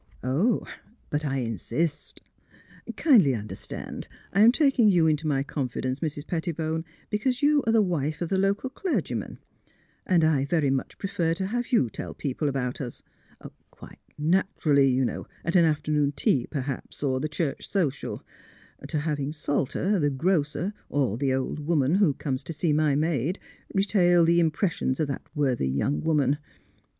''Oh! 0.41 0.65
But 1.11 1.23
I 1.23 1.37
insist. 1.41 2.21
Kindly 2.97 3.35
understand 3.35 4.05
that 4.33 4.39
I 4.39 4.41
am 4.41 4.51
taking 4.51 4.89
you 4.89 5.05
into 5.05 5.27
my 5.27 5.43
confidence, 5.43 5.99
Mrs. 5.99 6.25
Pettibone, 6.25 6.85
because 7.11 7.43
you 7.43 7.61
are 7.67 7.71
the 7.71 7.83
wife 7.83 8.19
of 8.19 8.29
the 8.29 8.37
local 8.39 8.71
clergyman; 8.71 9.37
and 10.07 10.23
I 10.23 10.43
very 10.45 10.71
much 10.71 10.97
prefer 10.97 11.35
to 11.35 11.45
have 11.45 11.71
you 11.71 11.87
tell 11.91 12.15
people 12.15 12.49
about 12.49 12.81
us— 12.81 13.03
quite 13.69 13.99
naturally, 14.17 14.89
you 14.89 15.05
know, 15.05 15.27
at 15.45 15.55
an 15.55 15.65
after 15.65 15.91
noon 15.91 16.13
tea 16.13 16.47
perhaps, 16.49 17.03
or 17.03 17.19
a 17.23 17.27
church 17.27 17.67
social— 17.69 18.23
to 18.87 19.01
having 19.01 19.31
Salter, 19.31 19.99
the 19.99 20.09
grocer, 20.09 20.73
or 20.89 21.15
the 21.15 21.31
old 21.31 21.59
woman 21.59 21.93
who 21.93 22.15
comes 22.15 22.41
to 22.45 22.53
see 22.53 22.73
my 22.73 22.95
maid, 22.95 23.37
retail 23.75 24.25
the 24.25 24.39
impressions 24.39 24.99
of 24.99 25.07
that 25.09 25.27
worthy 25.35 25.69
young 25.69 26.01
woman. 26.01 26.39